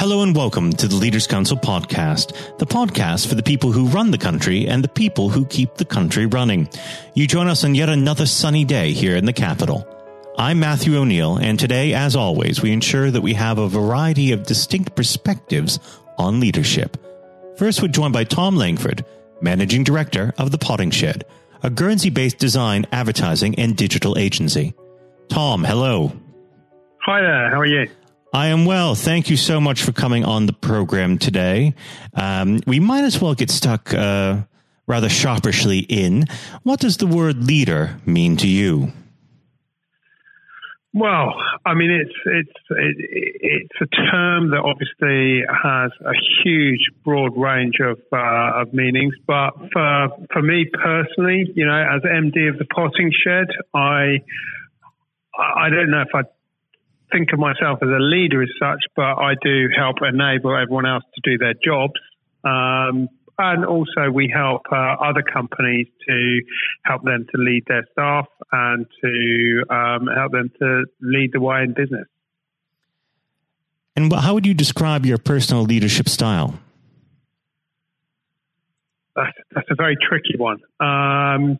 Hello 0.00 0.22
and 0.22 0.34
welcome 0.34 0.72
to 0.72 0.88
the 0.88 0.94
Leaders 0.96 1.26
Council 1.26 1.58
podcast, 1.58 2.56
the 2.56 2.64
podcast 2.64 3.26
for 3.26 3.34
the 3.34 3.42
people 3.42 3.70
who 3.70 3.84
run 3.88 4.10
the 4.10 4.16
country 4.16 4.66
and 4.66 4.82
the 4.82 4.88
people 4.88 5.28
who 5.28 5.44
keep 5.44 5.74
the 5.74 5.84
country 5.84 6.24
running. 6.24 6.70
You 7.12 7.26
join 7.26 7.48
us 7.48 7.64
on 7.64 7.74
yet 7.74 7.90
another 7.90 8.24
sunny 8.24 8.64
day 8.64 8.92
here 8.94 9.14
in 9.14 9.26
the 9.26 9.34
capital. 9.34 9.86
I'm 10.38 10.58
Matthew 10.58 10.96
O'Neill, 10.96 11.36
and 11.36 11.60
today, 11.60 11.92
as 11.92 12.16
always, 12.16 12.62
we 12.62 12.72
ensure 12.72 13.10
that 13.10 13.20
we 13.20 13.34
have 13.34 13.58
a 13.58 13.68
variety 13.68 14.32
of 14.32 14.46
distinct 14.46 14.96
perspectives 14.96 15.78
on 16.16 16.40
leadership. 16.40 16.96
First, 17.58 17.82
we're 17.82 17.88
joined 17.88 18.14
by 18.14 18.24
Tom 18.24 18.56
Langford, 18.56 19.04
Managing 19.42 19.84
Director 19.84 20.32
of 20.38 20.50
The 20.50 20.56
Potting 20.56 20.92
Shed, 20.92 21.26
a 21.62 21.68
Guernsey 21.68 22.08
based 22.08 22.38
design, 22.38 22.86
advertising, 22.90 23.54
and 23.58 23.76
digital 23.76 24.16
agency. 24.16 24.72
Tom, 25.28 25.62
hello. 25.62 26.10
Hi 27.02 27.20
there, 27.20 27.50
how 27.50 27.60
are 27.60 27.66
you? 27.66 27.86
I 28.32 28.48
am 28.48 28.64
well. 28.64 28.94
Thank 28.94 29.28
you 29.28 29.36
so 29.36 29.60
much 29.60 29.82
for 29.82 29.90
coming 29.92 30.24
on 30.24 30.46
the 30.46 30.52
program 30.52 31.18
today. 31.18 31.74
Um, 32.14 32.60
we 32.66 32.78
might 32.78 33.02
as 33.02 33.20
well 33.20 33.34
get 33.34 33.50
stuck 33.50 33.92
uh, 33.92 34.42
rather 34.86 35.08
sharpishly 35.08 35.80
in. 35.80 36.26
What 36.62 36.78
does 36.78 36.98
the 36.98 37.08
word 37.08 37.44
leader 37.44 37.98
mean 38.06 38.36
to 38.38 38.46
you? 38.46 38.92
Well, 40.92 41.34
I 41.64 41.74
mean, 41.74 41.90
it's 41.90 42.14
it's 42.26 42.60
it, 42.70 42.96
it's 43.40 43.80
a 43.80 43.86
term 44.10 44.50
that 44.50 44.58
obviously 44.58 45.42
has 45.46 45.92
a 46.04 46.14
huge, 46.42 46.80
broad 47.04 47.36
range 47.36 47.78
of 47.80 47.98
uh, 48.12 48.62
of 48.62 48.74
meanings. 48.74 49.14
But 49.24 49.50
for 49.72 50.08
for 50.32 50.42
me 50.42 50.66
personally, 50.72 51.50
you 51.54 51.64
know, 51.64 51.78
as 51.78 52.02
MD 52.02 52.48
of 52.48 52.58
the 52.58 52.66
Potting 52.74 53.12
Shed, 53.24 53.46
I 53.72 54.18
I 55.38 55.70
don't 55.70 55.90
know 55.90 56.02
if 56.02 56.12
I 56.12 56.22
think 57.12 57.32
of 57.32 57.38
myself 57.38 57.78
as 57.82 57.88
a 57.88 58.00
leader 58.00 58.42
as 58.42 58.48
such, 58.58 58.84
but 58.96 59.02
I 59.02 59.34
do 59.42 59.68
help 59.76 59.96
enable 60.02 60.56
everyone 60.56 60.86
else 60.86 61.04
to 61.14 61.20
do 61.30 61.38
their 61.38 61.54
jobs. 61.54 61.94
Um, 62.44 63.08
and 63.38 63.64
also, 63.64 64.10
we 64.12 64.30
help 64.32 64.62
uh, 64.70 64.76
other 64.76 65.22
companies 65.22 65.86
to 66.06 66.40
help 66.84 67.02
them 67.04 67.26
to 67.34 67.40
lead 67.40 67.64
their 67.66 67.86
staff 67.92 68.26
and 68.52 68.86
to 69.02 69.64
um, 69.70 70.08
help 70.14 70.32
them 70.32 70.50
to 70.58 70.84
lead 71.00 71.30
the 71.32 71.40
way 71.40 71.62
in 71.62 71.72
business. 71.72 72.06
And 73.96 74.12
how 74.12 74.34
would 74.34 74.46
you 74.46 74.54
describe 74.54 75.06
your 75.06 75.18
personal 75.18 75.62
leadership 75.62 76.08
style? 76.08 76.58
That's, 79.16 79.36
that's 79.54 79.68
a 79.70 79.74
very 79.74 79.96
tricky 79.96 80.36
one. 80.36 80.58
Um, 80.78 81.58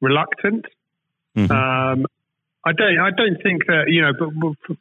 reluctant. 0.00 0.64
Mm-hmm. 1.36 1.52
Um, 1.52 2.06
I 2.68 2.72
don't. 2.72 2.98
I 2.98 3.10
don't 3.16 3.42
think 3.42 3.64
that 3.66 3.84
you 3.88 4.02
know. 4.02 4.12
But, 4.18 4.28
but 4.36 4.76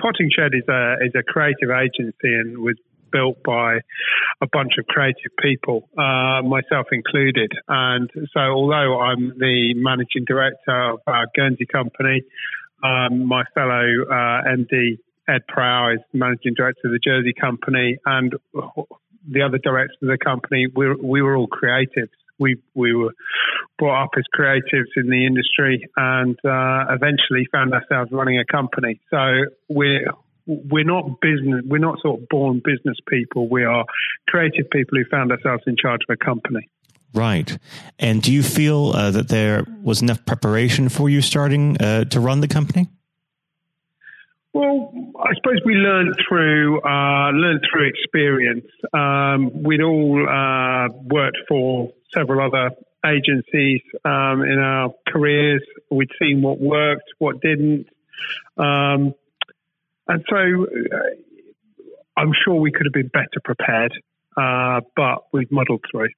Potting 0.00 0.30
Shed 0.34 0.52
is 0.54 0.66
a 0.68 0.96
is 1.04 1.12
a 1.14 1.22
creative 1.22 1.68
agency 1.70 2.32
and 2.32 2.58
was 2.58 2.76
built 3.12 3.42
by 3.44 3.80
a 4.40 4.46
bunch 4.52 4.72
of 4.78 4.86
creative 4.86 5.32
people, 5.40 5.88
uh, 5.96 6.42
myself 6.42 6.86
included. 6.92 7.52
And 7.68 8.10
so, 8.32 8.40
although 8.40 8.98
I'm 8.98 9.38
the 9.38 9.74
managing 9.76 10.24
director 10.26 10.92
of 10.92 11.00
our 11.06 11.26
Guernsey 11.34 11.66
company, 11.66 12.22
um, 12.82 13.26
my 13.26 13.44
fellow 13.54 13.84
uh, 14.10 14.56
MD 14.56 14.98
Ed 15.28 15.42
Prow 15.48 15.92
is 15.92 16.00
managing 16.14 16.54
director 16.56 16.88
of 16.88 16.92
the 16.92 17.00
Jersey 17.02 17.34
company, 17.38 17.98
and 18.06 18.34
the 18.54 19.42
other 19.42 19.58
directors 19.58 19.98
of 20.00 20.08
the 20.08 20.18
company, 20.18 20.66
we 20.74 20.94
we 20.94 21.20
were 21.20 21.36
all 21.36 21.48
creatives 21.48 22.16
we 22.38 22.56
we 22.74 22.92
were 22.94 23.12
brought 23.78 24.04
up 24.04 24.10
as 24.16 24.24
creatives 24.34 24.90
in 24.96 25.10
the 25.10 25.26
industry 25.26 25.88
and 25.96 26.38
uh, 26.44 26.92
eventually 26.94 27.46
found 27.52 27.72
ourselves 27.72 28.10
running 28.12 28.38
a 28.38 28.44
company. 28.44 29.00
So 29.10 29.44
we're 29.68 30.06
we're 30.46 30.84
not 30.84 31.20
business. 31.20 31.62
We're 31.66 31.78
not 31.78 32.00
sort 32.00 32.20
of 32.20 32.28
born 32.28 32.62
business 32.64 32.96
people. 33.08 33.48
We 33.48 33.64
are 33.64 33.84
creative 34.28 34.70
people 34.70 34.98
who 34.98 35.04
found 35.10 35.32
ourselves 35.32 35.64
in 35.66 35.76
charge 35.76 36.00
of 36.08 36.12
a 36.12 36.24
company. 36.24 36.68
Right. 37.14 37.56
And 37.98 38.20
do 38.20 38.32
you 38.32 38.42
feel 38.42 38.92
uh, 38.94 39.10
that 39.12 39.28
there 39.28 39.64
was 39.82 40.02
enough 40.02 40.24
preparation 40.26 40.88
for 40.88 41.08
you 41.08 41.22
starting 41.22 41.76
uh, 41.80 42.04
to 42.04 42.20
run 42.20 42.40
the 42.40 42.48
company? 42.48 42.88
Well, 44.52 44.90
I 45.18 45.34
suppose 45.34 45.60
we 45.64 45.74
learned 45.74 46.14
through 46.28 46.80
uh, 46.80 47.30
learned 47.32 47.60
through 47.70 47.88
experience. 47.88 48.66
Um, 48.92 49.62
we'd 49.62 49.82
all 49.82 50.26
uh, 50.26 50.88
worked 51.04 51.38
for 51.48 51.92
several 52.14 52.40
other 52.40 52.74
agencies 53.04 53.82
um, 54.04 54.42
in 54.42 54.58
our 54.58 54.94
careers. 55.08 55.62
We'd 55.90 56.08
seen 56.20 56.40
what 56.40 56.58
worked, 56.58 57.04
what 57.18 57.40
didn't, 57.42 57.86
um, 58.56 59.14
and 60.08 60.24
so 60.28 60.36
uh, 60.36 60.98
I'm 62.16 62.32
sure 62.44 62.54
we 62.54 62.72
could 62.72 62.86
have 62.86 62.94
been 62.94 63.08
better 63.08 63.40
prepared, 63.44 63.92
uh, 64.36 64.80
but 64.96 65.26
we've 65.32 65.50
muddled 65.52 65.84
through. 65.90 66.08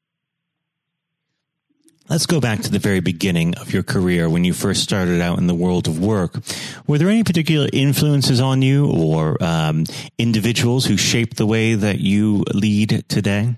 Let's 2.08 2.24
go 2.24 2.41
back 2.41 2.62
to 2.62 2.70
the 2.70 2.78
very 2.78 3.00
beginning 3.00 3.54
of 3.56 3.70
your 3.70 3.82
career 3.82 4.30
when 4.30 4.42
you 4.42 4.54
first 4.54 4.82
started 4.82 5.20
out 5.20 5.36
in 5.36 5.46
the 5.46 5.54
world 5.54 5.86
of 5.88 5.98
work. 6.02 6.38
Were 6.86 6.96
there 6.96 7.10
any 7.10 7.22
particular 7.22 7.69
influences 7.70 8.41
on 8.41 8.62
you 8.62 8.91
or 8.91 9.36
um, 9.44 9.84
individuals 10.16 10.86
who 10.86 10.97
shaped 10.97 11.36
the 11.36 11.44
way 11.44 11.74
that 11.74 12.00
you 12.00 12.44
lead 12.54 13.04
today? 13.08 13.56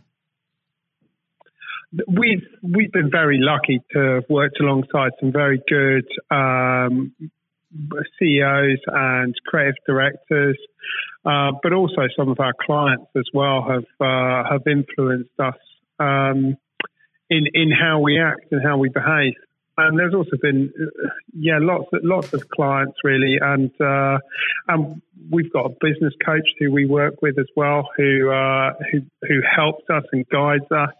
We've 2.09 2.45
we've 2.61 2.91
been 2.91 3.11
very 3.11 3.39
lucky 3.41 3.83
to 3.93 3.99
have 4.15 4.25
worked 4.29 4.59
alongside 4.59 5.13
some 5.21 5.31
very 5.31 5.63
good 5.69 6.07
um, 6.33 7.15
CEOs 8.19 8.79
and 8.87 9.33
creative 9.47 9.77
directors, 9.87 10.59
uh, 11.25 11.53
but 11.63 11.73
also 11.73 12.09
some 12.17 12.29
of 12.29 12.41
our 12.41 12.55
clients 12.67 13.07
as 13.17 13.27
well 13.33 13.63
have 13.63 13.85
uh, 14.01 14.51
have 14.51 14.67
influenced 14.67 15.39
us. 15.39 15.55
Um, 16.01 16.57
in 17.31 17.47
in 17.55 17.71
how 17.71 18.01
we 18.01 18.21
act 18.21 18.53
and 18.53 18.63
how 18.63 18.77
we 18.77 18.89
behave. 18.89 19.35
And 19.79 19.99
there's 19.99 20.13
also 20.15 20.37
been, 20.37 20.73
yeah, 21.33 21.59
lots 21.59 21.87
of, 21.93 22.01
lots 22.03 22.33
of 22.35 22.49
clients 22.49 22.99
really, 23.03 23.39
and 23.41 23.71
uh, 23.81 24.19
and 24.69 25.01
we've 25.31 25.53
got 25.53 25.67
a 25.67 25.75
business 25.81 26.13
coach 26.25 26.47
who 26.59 26.71
we 26.71 26.87
work 26.87 27.23
with 27.23 27.39
as 27.39 27.47
well, 27.57 27.89
who 27.97 28.31
uh, 28.31 28.75
who 28.91 29.03
who 29.23 29.41
helps 29.49 29.89
us 29.89 30.05
and 30.13 30.29
guides 30.29 30.71
us. 30.71 30.91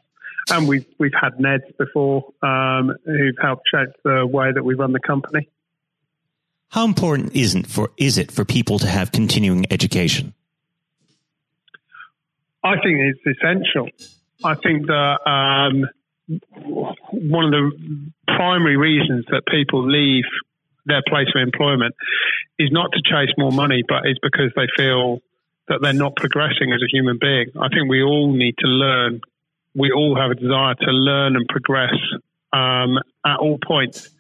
And 0.51 0.67
we've 0.67 0.87
we've 0.99 1.13
had 1.21 1.35
NEDs 1.39 1.77
before 1.77 2.33
um, 2.43 2.97
who've 3.05 3.37
helped 3.41 3.69
shape 3.71 3.95
the 4.03 4.27
way 4.27 4.53
that 4.53 4.65
we 4.65 4.75
run 4.75 4.93
the 4.93 5.01
company. 5.01 5.49
How 6.69 6.85
important 6.85 7.35
isn't 7.35 7.67
for 7.67 7.91
is 7.97 8.17
it 8.17 8.31
for 8.31 8.45
people 8.45 8.79
to 8.79 8.87
have 8.87 9.13
continuing 9.13 9.67
education? 9.71 10.33
I 12.63 12.75
think 12.75 12.99
it's 12.99 13.39
essential. 13.39 13.89
I 14.45 14.55
think 14.55 14.87
that 14.87 15.19
um, 15.27 15.89
one 17.13 17.45
of 17.45 17.51
the 17.51 18.13
primary 18.27 18.77
reasons 18.77 19.25
that 19.31 19.43
people 19.51 19.87
leave 19.87 20.25
their 20.87 21.03
place 21.09 21.29
of 21.35 21.43
employment 21.43 21.95
is 22.59 22.71
not 22.73 22.91
to 22.93 23.01
chase 23.05 23.35
more 23.37 23.53
money, 23.53 23.83
but 23.87 24.05
it's 24.05 24.21
because 24.23 24.51
they 24.57 24.67
feel 24.77 25.21
that 25.69 25.81
they're 25.83 25.93
not 25.93 26.17
progressing 26.17 26.73
as 26.73 26.83
a 26.83 26.91
human 26.91 27.19
being. 27.21 27.47
I 27.61 27.69
think 27.69 27.89
we 27.89 28.03
all 28.03 28.33
need 28.33 28.57
to 28.59 28.67
learn. 28.67 29.21
We 29.75 29.93
all 29.93 30.17
have 30.17 30.31
a 30.31 30.35
desire 30.35 30.75
to 30.75 30.91
learn 30.91 31.37
and 31.37 31.47
progress 31.49 31.95
um, 32.53 32.99
at 33.25 33.39
all 33.39 33.59
points. 33.65 34.11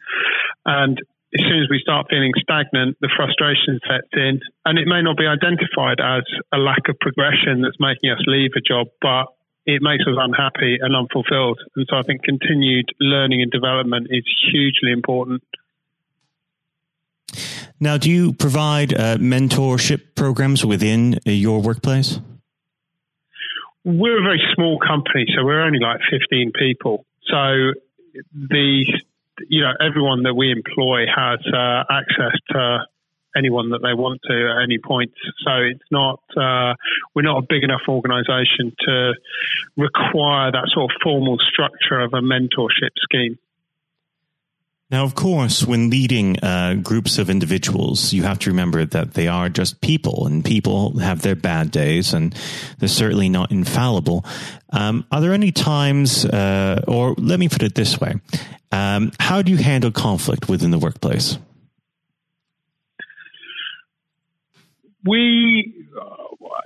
And 0.65 1.01
as 1.35 1.41
soon 1.41 1.63
as 1.63 1.69
we 1.71 1.79
start 1.81 2.07
feeling 2.11 2.33
stagnant, 2.41 2.97
the 3.01 3.11
frustration 3.17 3.81
sets 3.87 4.11
in. 4.13 4.41
And 4.65 4.79
it 4.79 4.87
may 4.87 5.03
not 5.03 5.17
be 5.17 5.27
identified 5.27 5.99
as 6.01 6.23
a 6.53 6.59
lack 6.59 6.89
of 6.89 6.99
progression 7.01 7.63
that's 7.63 7.79
making 7.79 8.11
us 8.11 8.23
leave 8.27 8.51
a 8.57 8.61
job, 8.61 8.89
but 9.01 9.27
it 9.67 9.83
makes 9.83 10.05
us 10.05 10.17
unhappy 10.17 10.79
and 10.81 10.97
unfulfilled. 10.97 11.61
And 11.77 11.87
so 11.89 11.97
I 11.97 12.03
think 12.03 12.23
continued 12.23 12.87
learning 13.01 13.43
and 13.43 13.51
development 13.51 14.09
is 14.11 14.25
hugely 14.51 14.93
important. 14.93 15.43
Now, 17.79 17.97
do 17.97 18.11
you 18.11 18.35
provide 18.35 18.93
uh, 18.93 19.17
mentorship 19.17 20.15
programs 20.15 20.65
within 20.67 21.15
uh, 21.27 21.31
your 21.31 21.63
workplace? 21.63 22.21
We're 23.85 24.21
a 24.21 24.23
very 24.23 24.43
small 24.55 24.79
company, 24.79 25.25
so 25.35 25.45
we're 25.45 25.63
only 25.63 25.79
like 25.79 26.01
15 26.11 26.53
people. 26.53 27.07
So 27.27 27.73
the 28.35 28.85
you 29.49 29.63
know 29.63 29.73
everyone 29.81 30.25
that 30.25 30.35
we 30.35 30.53
employ 30.53 31.07
has 31.07 31.41
uh, 31.47 31.85
access 31.91 32.39
to 32.51 32.81
anyone 33.37 33.71
that 33.71 33.81
they 33.83 33.95
want 33.95 34.21
to 34.25 34.51
at 34.51 34.63
any 34.63 34.79
point. 34.79 35.13
So 35.45 35.53
it's 35.57 35.91
not 35.91 36.21
uh, 36.37 36.75
we're 37.15 37.23
not 37.23 37.39
a 37.39 37.47
big 37.49 37.65
enough 37.65 37.83
organisation 37.89 38.73
to 38.87 39.13
require 39.77 40.53
that 40.53 40.69
sort 40.73 40.91
of 40.91 40.97
formal 41.03 41.39
structure 41.39 42.01
of 42.01 42.15
a 42.15 42.21
mentorship 42.21 42.95
scheme. 43.03 43.39
Now, 44.91 45.05
of 45.05 45.15
course, 45.15 45.65
when 45.65 45.89
leading 45.89 46.37
uh, 46.41 46.75
groups 46.83 47.19
of 47.19 47.31
individuals, 47.31 48.13
you 48.13 48.25
have 48.25 48.41
to 48.41 48.51
remember 48.51 48.85
that 48.85 49.15
they 49.15 49.29
are 49.29 49.49
just 49.49 49.81
people, 49.81 50.27
and 50.27 50.45
people 50.45 50.99
have 50.99 51.23
their 51.23 51.37
bad 51.37 51.71
days, 51.71 52.13
and 52.13 52.35
they're 52.79 52.89
certainly 52.89 53.29
not 53.29 53.53
infallible. 53.53 54.25
Um, 54.73 55.07
are 55.13 55.21
there 55.21 55.33
any 55.33 55.53
times, 55.53 56.25
uh, 56.25 56.83
or 56.89 57.15
let 57.19 57.39
me 57.39 57.49
put 57.49 57.63
it 57.63 57.77
this 57.77 58.01
way: 58.01 58.15
um, 58.73 59.13
How 59.21 59.43
do 59.43 59.53
you 59.53 59.59
handle 59.59 59.93
conflict 59.93 60.49
within 60.49 60.73
the 60.73 60.79
workplace? 60.79 61.39
We 65.05 65.87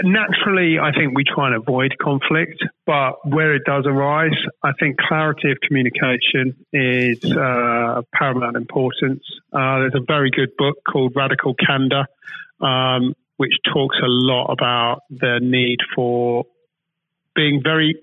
naturally, 0.03 0.79
I 0.79 0.93
think 0.93 1.17
we 1.17 1.25
try 1.25 1.49
and 1.49 1.57
avoid 1.57 1.97
conflict, 2.01 2.63
but 2.87 3.27
where 3.27 3.55
it 3.55 3.63
does 3.65 3.85
arise, 3.87 4.37
I 4.63 4.73
think 4.79 4.99
clarity 4.99 5.51
of 5.51 5.59
communication 5.61 6.57
is 6.73 7.25
uh, 7.25 8.03
paramount 8.13 8.57
importance. 8.57 9.23
Uh, 9.53 9.81
there's 9.81 9.95
a 9.95 10.05
very 10.07 10.31
good 10.31 10.57
book 10.57 10.77
called 10.91 11.13
Radical 11.15 11.55
Candor, 11.55 12.07
um, 12.61 13.15
which 13.37 13.53
talks 13.73 13.97
a 14.03 14.09
lot 14.09 14.53
about 14.53 15.01
the 15.11 15.41
need 15.43 15.79
for 15.95 16.45
being 17.35 17.61
very 17.63 17.97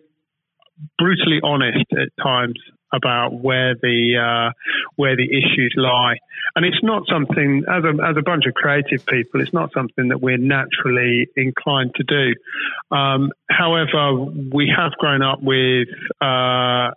brutally 0.97 1.39
honest 1.43 1.85
at 1.91 2.09
times 2.21 2.59
about 2.93 3.33
where 3.33 3.75
the 3.75 4.17
uh, 4.17 4.53
where 4.95 5.15
the 5.15 5.25
issues 5.25 5.73
lie. 5.77 6.17
And 6.55 6.65
it's 6.65 6.83
not 6.83 7.03
something 7.09 7.63
as 7.69 7.83
a 7.83 8.03
as 8.03 8.17
a 8.17 8.21
bunch 8.21 8.45
of 8.45 8.53
creative 8.53 9.05
people, 9.05 9.41
it's 9.41 9.53
not 9.53 9.71
something 9.73 10.09
that 10.09 10.21
we're 10.21 10.37
naturally 10.37 11.27
inclined 11.35 11.95
to 11.95 12.03
do. 12.03 12.95
Um, 12.95 13.31
however, 13.49 14.13
we 14.51 14.71
have 14.75 14.91
grown 14.93 15.21
up 15.21 15.41
with. 15.41 15.87
Uh, 16.19 16.91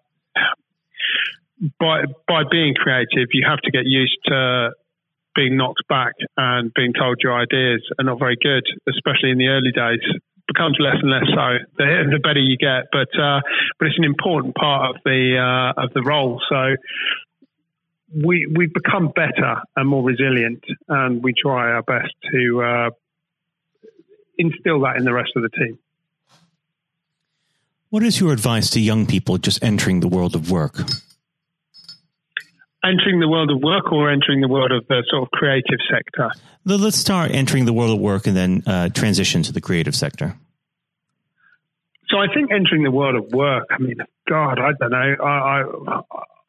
by 1.78 2.02
by 2.28 2.42
being 2.50 2.74
creative, 2.74 3.28
you 3.32 3.46
have 3.48 3.60
to 3.60 3.70
get 3.70 3.86
used 3.86 4.18
to 4.26 4.70
being 5.34 5.56
knocked 5.56 5.86
back 5.88 6.12
and 6.36 6.72
being 6.74 6.92
told 6.92 7.18
your 7.22 7.34
ideas 7.34 7.82
are 7.98 8.04
not 8.04 8.18
very 8.18 8.36
good, 8.40 8.64
especially 8.88 9.30
in 9.30 9.38
the 9.38 9.48
early 9.48 9.72
days 9.72 10.00
becomes 10.46 10.76
less 10.78 10.96
and 11.00 11.10
less 11.10 11.26
so 11.34 11.58
the, 11.78 12.10
the 12.12 12.18
better 12.18 12.40
you 12.40 12.56
get. 12.56 12.88
But 12.92 13.08
uh, 13.18 13.40
but 13.78 13.88
it's 13.88 13.98
an 13.98 14.04
important 14.04 14.54
part 14.54 14.94
of 14.94 15.02
the 15.04 15.38
uh, 15.38 15.82
of 15.82 15.92
the 15.92 16.02
role. 16.02 16.40
So 16.48 16.76
we 18.14 18.46
we've 18.46 18.72
become 18.72 19.12
better 19.14 19.62
and 19.76 19.88
more 19.88 20.02
resilient, 20.02 20.64
and 20.88 21.22
we 21.22 21.32
try 21.32 21.72
our 21.72 21.82
best 21.82 22.12
to 22.32 22.62
uh, 22.62 22.90
instill 24.38 24.80
that 24.80 24.96
in 24.96 25.04
the 25.04 25.12
rest 25.12 25.30
of 25.36 25.42
the 25.42 25.50
team. 25.50 25.78
What 27.90 28.02
is 28.02 28.18
your 28.18 28.32
advice 28.32 28.70
to 28.70 28.80
young 28.80 29.06
people 29.06 29.38
just 29.38 29.62
entering 29.62 30.00
the 30.00 30.08
world 30.08 30.34
of 30.34 30.50
work? 30.50 30.80
Entering 32.84 33.18
the 33.18 33.28
world 33.28 33.50
of 33.50 33.62
work 33.62 33.90
or 33.92 34.10
entering 34.10 34.42
the 34.42 34.48
world 34.48 34.70
of 34.70 34.86
the 34.88 35.02
sort 35.08 35.22
of 35.22 35.30
creative 35.30 35.80
sector? 35.90 36.30
Let's 36.66 36.98
start 36.98 37.30
entering 37.30 37.64
the 37.64 37.72
world 37.72 37.92
of 37.92 37.98
work 37.98 38.26
and 38.26 38.36
then 38.36 38.62
uh, 38.66 38.90
transition 38.90 39.42
to 39.44 39.52
the 39.52 39.60
creative 39.60 39.94
sector. 39.94 40.36
So 42.10 42.18
I 42.18 42.26
think 42.32 42.52
entering 42.52 42.82
the 42.82 42.90
world 42.90 43.16
of 43.16 43.32
work, 43.32 43.66
I 43.70 43.78
mean, 43.78 43.96
God, 44.28 44.58
I 44.58 44.72
don't 44.78 44.90
know. 44.90 45.16
I, 45.24 45.62
I, 45.62 46.00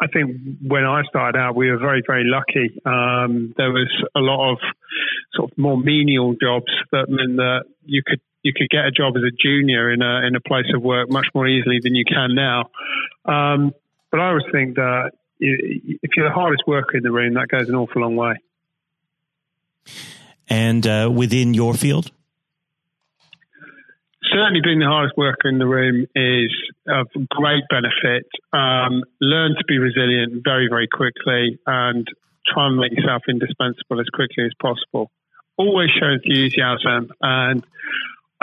I 0.02 0.08
think 0.08 0.38
when 0.62 0.84
I 0.84 1.04
started 1.08 1.40
out, 1.40 1.56
we 1.56 1.72
were 1.72 1.78
very, 1.78 2.04
very 2.06 2.26
lucky. 2.26 2.80
Um, 2.86 3.54
there 3.56 3.72
was 3.72 3.90
a 4.14 4.20
lot 4.20 4.52
of 4.52 4.58
sort 5.34 5.52
of 5.52 5.58
more 5.58 5.78
menial 5.78 6.36
jobs 6.40 6.72
that 6.92 7.06
meant 7.08 7.38
that 7.38 7.64
you 7.86 8.02
could 8.06 8.20
you 8.44 8.54
could 8.56 8.70
get 8.70 8.86
a 8.86 8.92
job 8.92 9.16
as 9.18 9.24
a 9.24 9.32
junior 9.32 9.92
in 9.92 10.02
a 10.02 10.28
in 10.28 10.36
a 10.36 10.42
place 10.42 10.68
of 10.76 10.84
work 10.84 11.10
much 11.10 11.28
more 11.34 11.48
easily 11.48 11.80
than 11.82 11.96
you 11.96 12.06
can 12.06 12.36
now. 12.36 12.70
Um, 13.26 13.74
but 14.12 14.20
I 14.20 14.28
always 14.30 14.46
think 14.52 14.76
that 14.76 15.12
if 15.46 16.12
you're 16.16 16.28
the 16.28 16.34
hardest 16.34 16.64
worker 16.68 16.98
in 16.98 17.04
the 17.04 17.12
room, 17.12 17.36
that 17.36 17.48
goes 17.48 17.70
an 17.70 17.76
awful 17.76 18.02
long 18.02 18.16
way. 18.16 18.36
And 20.48 20.86
uh, 20.86 21.10
within 21.14 21.54
your 21.54 21.74
field? 21.74 22.12
Certainly, 24.32 24.62
being 24.64 24.80
the 24.80 24.88
hardest 24.88 25.16
worker 25.18 25.48
in 25.48 25.60
the 25.60 25.68
room 25.68 26.08
is 26.16 26.52
of 26.88 27.08
great 27.30 27.64
benefit. 27.70 28.28
Um, 28.52 29.04
learn 29.22 29.56
to 29.58 29.64
be 29.68 29.78
resilient 29.78 30.44
very, 30.44 30.68
very 30.68 30.88
quickly 30.88 31.60
and 31.66 32.08
try 32.48 32.68
and 32.68 32.78
make 32.78 32.92
yourself 32.92 33.24
indispensable 33.30 34.00
as 34.00 34.08
quickly 34.14 34.46
as 34.46 34.52
possible. 34.60 35.12
Always 35.58 35.90
show 35.92 36.08
enthusiasm. 36.08 37.12
And 37.22 37.66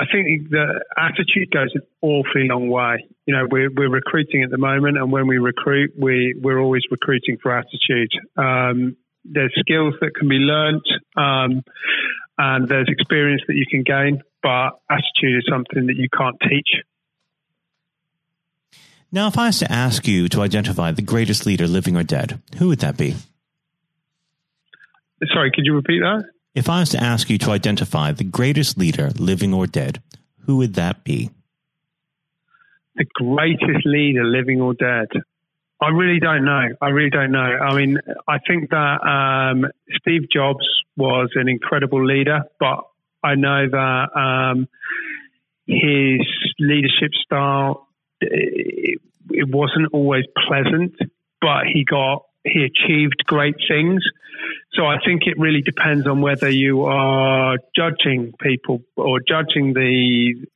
I 0.02 0.06
think 0.10 0.50
the 0.50 0.82
attitude 0.96 1.52
goes 1.52 1.70
an 1.74 1.82
awfully 2.00 2.48
long 2.48 2.68
way. 2.68 3.06
You 3.24 3.36
know, 3.36 3.46
we're, 3.48 3.70
we're 3.70 3.88
recruiting 3.88 4.42
at 4.42 4.50
the 4.50 4.58
moment, 4.58 4.98
and 4.98 5.12
when 5.12 5.28
we 5.28 5.38
recruit, 5.38 5.92
we, 5.96 6.34
we're 6.42 6.58
always 6.58 6.82
recruiting 6.90 7.38
for 7.40 7.56
attitude. 7.56 8.10
Um, 8.36 8.96
there's 9.24 9.54
skills 9.60 9.94
that 10.00 10.10
can 10.18 10.28
be 10.28 10.38
learnt, 10.38 10.82
um, 11.16 11.62
and 12.36 12.68
there's 12.68 12.88
experience 12.88 13.42
that 13.46 13.54
you 13.54 13.64
can 13.70 13.84
gain, 13.84 14.22
but 14.42 14.80
attitude 14.90 15.38
is 15.38 15.44
something 15.48 15.86
that 15.86 15.94
you 15.96 16.08
can't 16.08 16.36
teach. 16.50 16.82
Now, 19.12 19.28
if 19.28 19.38
I 19.38 19.46
was 19.46 19.60
to 19.60 19.70
ask 19.70 20.08
you 20.08 20.28
to 20.30 20.40
identify 20.40 20.90
the 20.90 21.02
greatest 21.02 21.46
leader, 21.46 21.68
living 21.68 21.96
or 21.96 22.02
dead, 22.02 22.40
who 22.58 22.68
would 22.68 22.80
that 22.80 22.96
be? 22.96 23.14
Sorry, 25.32 25.52
could 25.54 25.64
you 25.64 25.74
repeat 25.74 26.00
that? 26.00 26.24
If 26.54 26.68
I 26.68 26.80
was 26.80 26.90
to 26.90 27.02
ask 27.02 27.30
you 27.30 27.38
to 27.38 27.50
identify 27.50 28.12
the 28.12 28.24
greatest 28.24 28.76
leader, 28.76 29.10
living 29.18 29.54
or 29.54 29.66
dead, 29.66 30.02
who 30.46 30.58
would 30.58 30.74
that 30.74 31.02
be? 31.04 31.30
The 32.96 33.06
greatest 33.14 33.86
leader, 33.86 34.24
living 34.24 34.60
or 34.60 34.74
dead. 34.74 35.08
I 35.80 35.88
really 35.88 36.20
don't 36.20 36.44
know. 36.44 36.68
I 36.80 36.88
really 36.88 37.10
don't 37.10 37.32
know. 37.32 37.38
I 37.38 37.74
mean, 37.74 37.98
I 38.28 38.38
think 38.46 38.70
that 38.70 39.02
um, 39.02 39.66
Steve 40.00 40.28
Jobs 40.32 40.66
was 40.96 41.30
an 41.34 41.48
incredible 41.48 42.06
leader, 42.06 42.42
but 42.60 42.84
I 43.24 43.34
know 43.34 43.68
that 43.68 44.08
um, 44.14 44.68
his 45.66 46.20
leadership 46.58 47.12
style 47.24 47.88
it, 48.20 49.00
it 49.30 49.48
wasn't 49.48 49.88
always 49.92 50.24
pleasant, 50.46 50.94
but 51.40 51.64
he 51.72 51.84
got 51.84 52.24
he 52.44 52.64
achieved 52.64 53.24
great 53.26 53.56
things. 53.68 54.02
So 54.74 54.86
I 54.86 54.96
think 55.04 55.22
it 55.26 55.38
really 55.38 55.60
depends 55.60 56.06
on 56.06 56.22
whether 56.22 56.48
you 56.48 56.84
are 56.84 57.58
judging 57.76 58.32
people 58.40 58.82
or 58.96 59.20
judging 59.20 59.74
the 59.74 60.46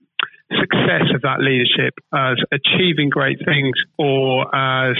success 0.50 1.14
of 1.14 1.22
that 1.22 1.40
leadership 1.40 1.94
as 2.14 2.38
achieving 2.50 3.10
great 3.10 3.38
things 3.44 3.74
or 3.98 4.54
as 4.54 4.96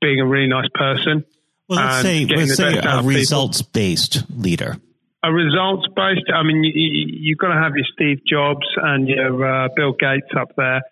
being 0.00 0.20
a 0.20 0.26
really 0.26 0.48
nice 0.48 0.68
person. 0.74 1.24
Well, 1.68 1.84
let's 1.84 2.02
say, 2.02 2.24
let's 2.26 2.56
say 2.56 2.78
a 2.78 3.02
results 3.02 3.60
based 3.62 4.24
leader. 4.30 4.76
A 5.22 5.32
results 5.32 5.86
based. 5.94 6.30
I 6.32 6.42
mean, 6.44 6.62
you, 6.62 7.34
have 7.34 7.38
got 7.38 7.54
to 7.54 7.60
have 7.60 7.72
your 7.74 7.86
Steve 7.92 8.20
Jobs 8.26 8.66
and 8.76 9.08
your 9.08 9.44
uh, 9.44 9.68
Bill 9.74 9.92
Gates 9.92 10.30
up 10.38 10.54
there, 10.56 10.82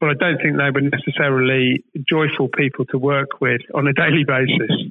but 0.00 0.10
I 0.10 0.14
don't 0.14 0.38
think 0.42 0.56
they 0.56 0.70
were 0.74 0.80
necessarily 0.80 1.84
joyful 2.08 2.48
people 2.48 2.84
to 2.86 2.98
work 2.98 3.40
with 3.40 3.60
on 3.74 3.86
a 3.86 3.92
daily 3.92 4.24
basis. 4.26 4.90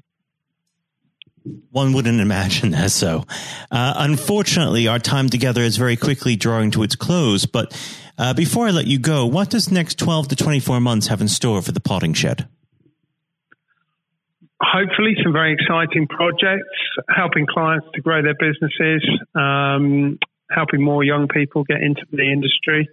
One 1.71 1.91
wouldn't 1.93 2.21
imagine 2.21 2.71
that 2.71 2.91
so. 2.91 3.25
Uh, 3.69 3.93
unfortunately, 3.97 4.87
our 4.87 4.99
time 4.99 5.29
together 5.29 5.61
is 5.61 5.75
very 5.75 5.97
quickly 5.97 6.35
drawing 6.35 6.71
to 6.71 6.83
its 6.83 6.95
close. 6.95 7.45
But 7.45 7.75
uh, 8.17 8.33
before 8.33 8.67
I 8.67 8.71
let 8.71 8.87
you 8.87 8.99
go, 8.99 9.25
what 9.25 9.49
does 9.49 9.71
next 9.71 9.97
12 9.99 10.29
to 10.29 10.35
24 10.35 10.79
months 10.79 11.07
have 11.07 11.19
in 11.19 11.27
store 11.27 11.61
for 11.61 11.71
the 11.71 11.81
potting 11.81 12.13
shed? 12.13 12.47
Hopefully, 14.61 15.15
some 15.21 15.33
very 15.33 15.53
exciting 15.53 16.07
projects, 16.07 16.69
helping 17.13 17.45
clients 17.45 17.85
to 17.95 18.01
grow 18.01 18.21
their 18.21 18.35
businesses, 18.35 19.03
um, 19.35 20.17
helping 20.49 20.81
more 20.81 21.03
young 21.03 21.27
people 21.27 21.65
get 21.65 21.81
into 21.81 22.03
the 22.11 22.31
industry, 22.31 22.87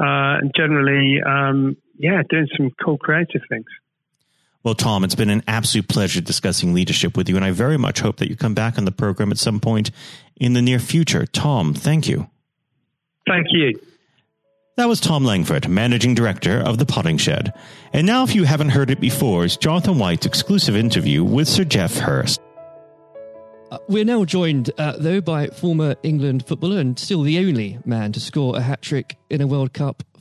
uh, 0.00 0.42
and 0.42 0.52
generally, 0.56 1.20
um, 1.24 1.76
yeah, 1.96 2.22
doing 2.28 2.48
some 2.56 2.70
cool 2.84 2.98
creative 2.98 3.42
things. 3.48 3.66
Well, 4.66 4.74
Tom, 4.74 5.04
it's 5.04 5.14
been 5.14 5.30
an 5.30 5.44
absolute 5.46 5.86
pleasure 5.86 6.20
discussing 6.20 6.74
leadership 6.74 7.16
with 7.16 7.28
you, 7.28 7.36
and 7.36 7.44
I 7.44 7.52
very 7.52 7.76
much 7.76 8.00
hope 8.00 8.16
that 8.16 8.28
you 8.28 8.34
come 8.34 8.52
back 8.52 8.78
on 8.78 8.84
the 8.84 8.90
program 8.90 9.30
at 9.30 9.38
some 9.38 9.60
point 9.60 9.92
in 10.34 10.54
the 10.54 10.60
near 10.60 10.80
future. 10.80 11.24
Tom, 11.24 11.72
thank 11.72 12.08
you. 12.08 12.28
Thank 13.28 13.46
you. 13.50 13.78
That 14.76 14.88
was 14.88 14.98
Tom 14.98 15.24
Langford, 15.24 15.68
Managing 15.68 16.16
Director 16.16 16.58
of 16.58 16.78
The 16.78 16.84
Potting 16.84 17.16
Shed. 17.16 17.52
And 17.92 18.08
now, 18.08 18.24
if 18.24 18.34
you 18.34 18.42
haven't 18.42 18.70
heard 18.70 18.90
it 18.90 18.98
before, 18.98 19.44
is 19.44 19.56
Jonathan 19.56 20.00
White's 20.00 20.26
exclusive 20.26 20.74
interview 20.74 21.22
with 21.22 21.46
Sir 21.46 21.62
Geoff 21.62 21.98
Hurst. 21.98 22.40
Uh, 23.70 23.78
we're 23.88 24.04
now 24.04 24.24
joined, 24.24 24.72
uh, 24.78 24.96
though, 24.98 25.20
by 25.20 25.46
former 25.46 25.94
England 26.02 26.44
footballer 26.44 26.80
and 26.80 26.98
still 26.98 27.22
the 27.22 27.38
only 27.38 27.78
man 27.84 28.10
to 28.10 28.18
score 28.18 28.56
a 28.56 28.62
hat 28.62 28.82
trick 28.82 29.16
in 29.30 29.40
a 29.40 29.46
World 29.46 29.72
Cup 29.72 30.02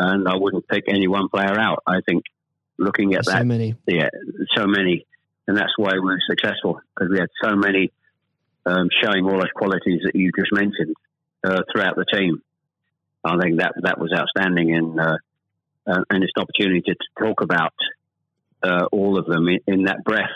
and 0.00 0.26
I 0.26 0.36
wouldn't 0.36 0.66
pick 0.66 0.84
any 0.88 1.06
one 1.06 1.28
player 1.28 1.58
out. 1.58 1.82
I 1.86 2.00
think 2.06 2.24
looking 2.78 3.14
at 3.14 3.26
that, 3.26 3.38
so 3.38 3.44
many, 3.44 3.74
yeah, 3.86 4.08
so 4.56 4.66
many, 4.66 5.06
and 5.46 5.56
that's 5.56 5.72
why 5.76 5.92
we 5.92 6.00
were 6.00 6.18
successful 6.28 6.80
because 6.94 7.10
we 7.12 7.18
had 7.18 7.28
so 7.42 7.54
many 7.54 7.92
um, 8.64 8.88
showing 9.02 9.24
all 9.26 9.36
those 9.36 9.52
qualities 9.54 10.00
that 10.04 10.14
you 10.14 10.30
just 10.36 10.52
mentioned 10.52 10.96
uh, 11.44 11.60
throughout 11.70 11.96
the 11.96 12.06
team. 12.10 12.42
I 13.22 13.38
think 13.38 13.60
that 13.60 13.74
that 13.82 13.98
was 13.98 14.12
outstanding, 14.16 14.74
and 14.74 14.98
uh, 14.98 15.16
uh, 15.86 16.04
and 16.08 16.24
it's 16.24 16.32
an 16.34 16.42
opportunity 16.42 16.80
to, 16.80 16.96
talk 17.18 17.42
about 17.42 17.74
uh, 18.62 18.86
all 18.92 19.18
of 19.18 19.26
them 19.26 19.46
in, 19.48 19.58
in, 19.66 19.84
that 19.84 20.04
breath. 20.04 20.30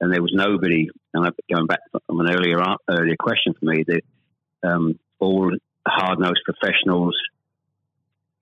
And 0.00 0.12
there 0.12 0.22
was 0.22 0.32
nobody. 0.34 0.88
And 1.14 1.32
going 1.52 1.66
back 1.66 1.78
from 2.06 2.20
an 2.20 2.28
earlier 2.28 2.60
earlier 2.88 3.16
question 3.16 3.54
for 3.54 3.66
me, 3.66 3.84
that 3.86 4.02
um, 4.64 4.98
all 5.20 5.52
hard 5.86 6.18
nosed 6.18 6.40
professionals, 6.44 7.14